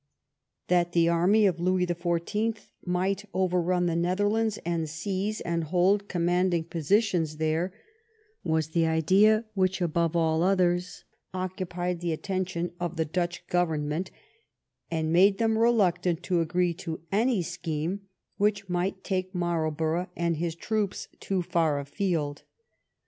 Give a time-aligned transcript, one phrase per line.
[0.67, 6.07] That the army of Louis the Fourteenth might overrun the Netherlands, and seize and hold
[6.09, 7.71] commanding positions there,
[8.43, 11.03] was the idea which, above all others,
[11.35, 14.09] occupied the attention of the Dutch government
[14.89, 18.01] and made them reluctant to agree to any scheme
[18.37, 22.41] which might take Marlborough and his troops too far afield.